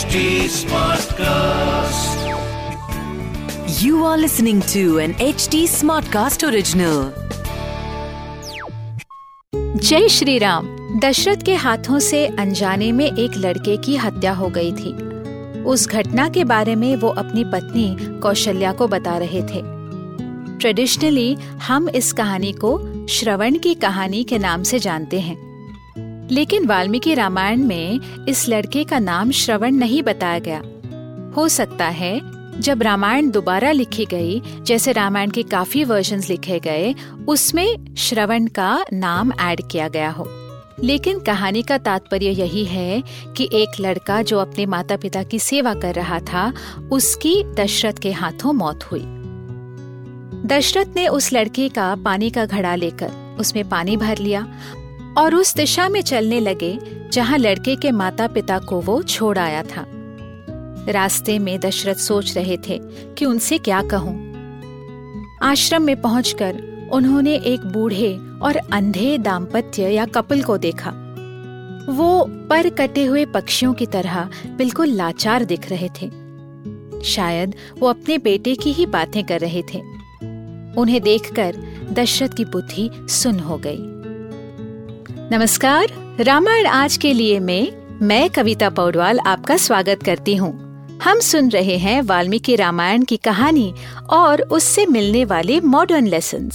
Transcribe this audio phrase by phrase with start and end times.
[0.00, 2.20] HD Smartcast.
[3.82, 7.00] You are listening to an HD Smartcast original.
[9.76, 10.68] जय श्री राम
[11.00, 14.92] दशरथ के हाथों से अनजाने में एक लड़के की हत्या हो गई थी
[15.64, 17.86] उस घटना के बारे में वो अपनी पत्नी
[18.22, 19.62] कौशल्या को बता रहे थे
[20.58, 21.34] ट्रेडिशनली
[21.68, 22.72] हम इस कहानी को
[23.18, 25.49] श्रवण की कहानी के नाम से जानते हैं
[26.30, 30.62] लेकिन वाल्मीकि रामायण में इस लड़के का नाम श्रवण नहीं बताया गया।
[31.36, 32.20] हो सकता है,
[32.60, 36.94] जब रामायण दोबारा लिखी गई, जैसे रामायण के काफ़ी वर्जन लिखे गए,
[37.28, 40.28] उसमें श्रवण का नाम ऐड किया गया हो।
[40.82, 43.02] लेकिन कहानी का तात्पर्य यही है
[43.36, 46.52] कि एक लड़का जो अपने माता पिता की सेवा कर रहा था,
[46.92, 49.02] उसकी दशरथ के हाथों मौत हुई।
[50.46, 54.46] दशरथ ने उस लड़के का पानी का घड़ा लेकर उसमें पानी भर लिया।
[55.18, 56.78] और उस दिशा में चलने लगे,
[57.12, 59.86] जहाँ लड़के के माता पिता को वो छोड़ आया था।
[60.88, 62.80] रास्ते में दशरथ सोच रहे थे
[63.18, 64.30] कि उनसे क्या कहूँ।
[65.42, 70.90] आश्रम में पहुंचकर उन्होंने एक बूढ़े और अंधे दाम्पत्य या कपल को देखा।
[71.88, 76.10] वो पर कटे हुए पक्षियों की तरह बिल्कुल लाचार दिख रहे थे।
[77.04, 79.78] शायद वो अपने बेटे की ही बातें कर रहे थे।
[80.80, 81.56] उन्हें देखकर
[81.92, 83.89] दशरथ की बुद्धि सुन हो गई।
[85.32, 85.88] नमस्कार।
[86.20, 90.50] रामायण आज के लिए में, मैं कविता पौडवाल आपका स्वागत करती हूँ।
[91.04, 93.72] हम सुन रहे हैं वाल्मीकि रामायण की कहानी
[94.10, 96.50] और उससे मिलने वाले मॉडर्न लेसन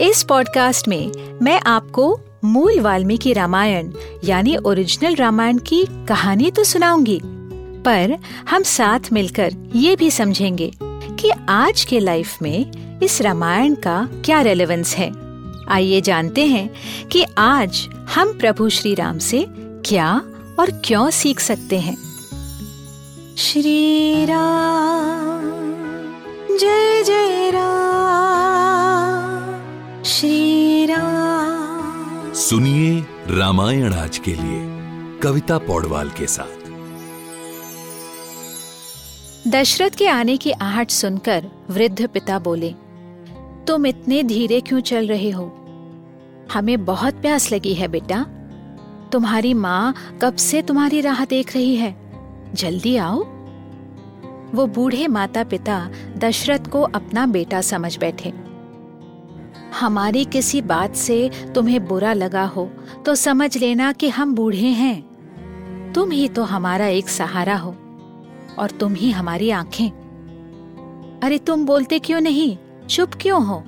[0.00, 1.10] इस पॉडकास्ट में
[1.42, 3.90] मैं आपको मूल वाल्मीकि रामायण,
[4.24, 8.18] यानी ओरिजिनल रामायण की कहानी तो सुनाऊँगी, पर
[8.50, 14.40] हम साथ मिलकर ये भी समझेंगे कि आज के लाइफ में इस रामायण का क्या
[14.40, 15.25] रेलेवेंस है।
[15.68, 16.68] आइए जानते हैं
[17.08, 19.46] कि आज हम प्रभु श्री राम से
[19.86, 20.22] क्या
[20.60, 21.96] और क्यों सीख सकते हैं।
[23.38, 25.44] श्री राम
[26.56, 29.42] जय जय राम
[30.02, 33.00] श्री राम सुनिए
[33.30, 34.60] रामायण आज के लिए
[35.18, 36.64] कविता पौडवाल के साथ।
[39.48, 42.74] दशरथ के आने की आहट सुनकर वृद्ध पिता बोले
[43.68, 45.44] तुम इतने धीरे क्यों चल रहे हो?
[46.52, 48.22] हमें बहुत प्यास लगी है, बेटा।
[49.12, 51.94] तुम्हारी माँ कब से तुम्हारी राह देख रही है?
[52.54, 53.24] जल्दी आओ।
[54.54, 58.32] वो बूढ़े माता पिता दशरथ को अपना बेटा समझ बैठे।
[59.80, 62.70] हमारी किसी बात से तुम्हें बुरा लगा हो
[63.06, 67.74] तो समझ लेना कि हम बूढ़े हैं। तुम ही तो हमारा एक सहारा हो,
[68.58, 69.90] और तुम ही हमारी आँखें।
[71.22, 72.56] अरे तुम बोलते क्यों नहीं?
[72.90, 73.62] चुप क्यों हो?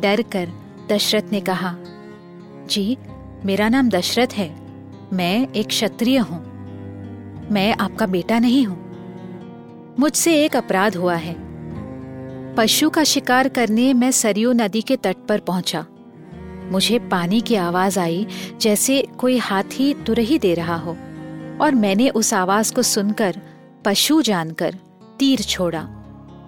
[0.00, 0.48] डर कर
[0.90, 1.76] दशरथ ने कहा,
[2.66, 2.96] जी,
[3.44, 4.56] मेरा नाम दशरथ है।
[5.12, 6.44] मैं एक क्षत्रिय हूँ।
[7.50, 8.78] मैं आपका बेटा नहीं हूँ।
[10.00, 11.36] मुझसे एक अपराध हुआ है।
[12.54, 15.86] पशु का शिकार करने मैं सरयू नदी के तट पर पहुँचा।
[16.72, 18.26] मुझे पानी की आवाज़ आई
[18.60, 20.96] जैसे कोई हाथी तुरही दे रहा हो,
[21.60, 23.40] और मैंने उस आवाज़ को सुनकर
[23.84, 24.74] पशु जानकर
[25.18, 25.95] तीर छोड़ा।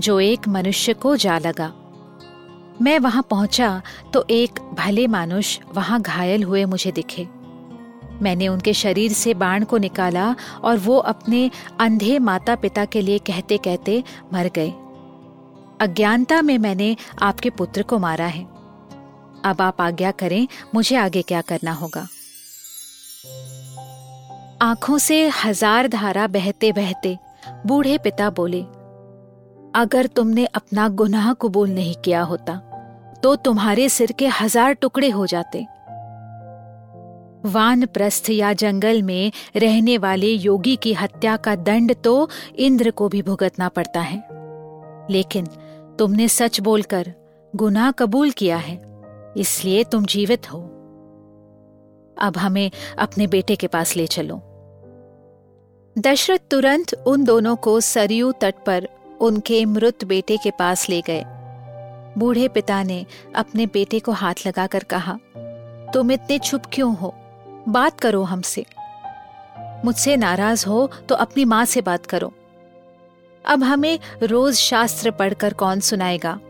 [0.00, 1.72] जो एक मनुष्य को जा लगा।
[2.82, 7.26] मैं वहाँ पहुँचा तो एक भले मानुष वहाँ घायल हुए मुझे दिखे।
[8.22, 13.18] मैंने उनके शरीर से बाण को निकाला और वो अपने अंधे माता पिता के लिए
[13.26, 14.02] कहते कहते
[14.32, 14.70] मर गए।
[15.80, 18.44] अज्ञानता में मैंने आपके पुत्र को मारा है।
[19.44, 22.06] अब आप आज्ञा करें, मुझे आगे क्या करना होगा।
[24.62, 27.16] आँखों से हज़ार धारा बहते बहते
[27.66, 28.64] बूढ़े पिता बोले
[29.76, 32.54] अगर तुमने अपना गुनाह कबूल नहीं किया होता
[33.22, 35.64] तो तुम्हारे सिर के हज़ार टुकड़े हो जाते।
[37.46, 42.28] वानप्रस्थ या जंगल में रहने वाले योगी की हत्या का दंड तो
[42.58, 44.18] इंद्र को भी भुगतना पड़ता है।
[45.10, 45.46] लेकिन
[45.98, 47.12] तुमने सच बोलकर
[47.54, 48.80] गुनाह कबूल किया है,
[49.36, 50.60] इसलिए तुम जीवित हो।
[52.18, 54.40] अब हमें अपने बेटे के पास ले चलो।
[55.96, 58.88] दशरथ तुरंत उन दोनों को सरयू तट पर
[59.20, 61.24] उनके मृत बेटे के पास ले गए।
[62.18, 65.18] बूढ़े पिता ने अपने बेटे को हाथ लगाकर कहा,
[65.94, 67.14] तुम इतने चुप क्यों हो?
[67.68, 68.64] बात करो हमसे।
[69.84, 72.32] मुझसे नाराज़ हो तो अपनी माँ से बात करो।
[73.44, 76.40] अब हमें रोज शास्त्र पढ़कर कौन सुनाएगा?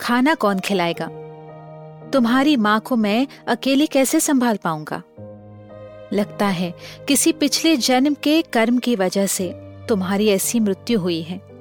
[0.00, 1.08] खाना कौन खिलाएगा?
[2.10, 5.02] तुम्हारी माँ को मैं अकेली कैसे संभाल पाऊँगा?
[6.12, 6.74] लगता है
[7.08, 9.48] किसी पिछले जन्म के कर्म की वजह से
[9.88, 11.53] तुम्हारी ऐसी मृत्यु हुई है।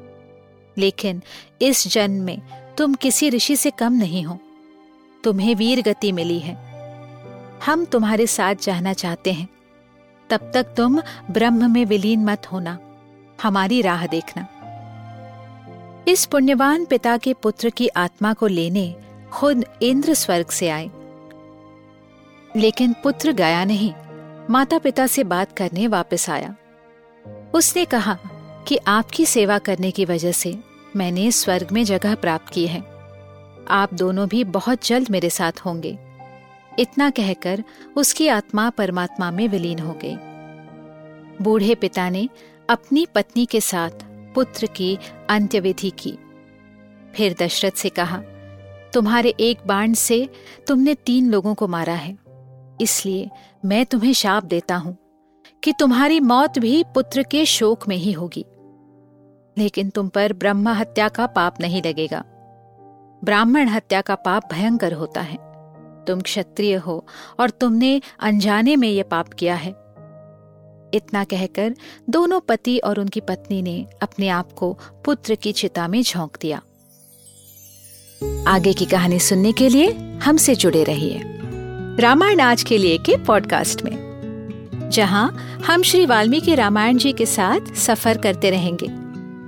[0.78, 1.22] लेकिन
[1.62, 2.42] इस जन्म में
[2.78, 4.40] तुम किसी ऋषि से कम नहीं हो।
[5.24, 6.74] तुम्हें वीर गति मिली है।
[7.66, 9.50] हम तुम्हारे साथ जाना चाहते हैं।
[10.30, 12.80] तब तक तुम ब्रह्म में विलीन मत होना।
[13.44, 14.48] हमारी राह देखना।
[16.08, 18.96] इस पुण्यवान पिता के पुत्र की आत्मा को लेने
[19.34, 20.90] खुद इंद्र स्वर्ग से आए।
[22.56, 23.94] लेकिन पुत्र गया नहीं।
[24.50, 26.56] माता पिता से बात करने वापस आया।
[27.54, 28.18] उसने कहा
[28.68, 30.60] कि आपकी सेवा करने की वजह से
[30.96, 32.80] मैंने स्वर्ग में जगह प्राप्त की है।
[33.70, 35.98] आप दोनों भी बहुत जल्द मेरे साथ होंगे।
[36.80, 37.64] इतना कहकर
[37.98, 40.16] उसकी आत्मा परमात्मा में विलीन हो गई।
[41.44, 42.30] बूढ़े पिता ने
[42.70, 44.06] अपनी पत्नी के साथ
[44.36, 44.98] पुत्र की
[45.30, 46.18] अंत्यविधि की।
[47.16, 48.18] फिर दशरथ से कहा,
[48.94, 50.30] तुम्हारे एक बाण से
[50.68, 52.18] तुमने तीन लोगों को मारा है।
[52.82, 53.30] इसलिए
[53.66, 54.98] मैं तुम्हें शाप देता हूँ
[55.64, 58.46] कि तुम्हारी मौत भी पुत्र के शोक में ही होगी।
[59.58, 62.24] लेकिन तुम पर ब्रह्म हत्या का पाप नहीं लगेगा।
[63.24, 65.38] ब्राह्मण हत्या का पाप भयंकर होता है।
[66.06, 67.06] तुम क्षत्रिय हो
[67.40, 69.72] और तुमने अनजाने में यह पाप किया है।
[70.94, 71.76] इतना कहकर
[72.10, 76.62] दोनों पति और उनकी पत्नी ने अपने आप को पुत्र की चिता में झोंक दिया।
[78.48, 79.92] आगे की कहानी सुनने के लिए
[80.24, 81.22] हमसे जुड़े रहिए
[82.00, 85.32] रामायण आज के लिए के पॉडकास्ट में, जहाँ
[85.66, 89.03] हम श्री वाल्मीकि रामायण जी के साथ सफ़र करते रहेंगे।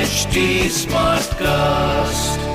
[0.00, 2.49] HT Smartcast.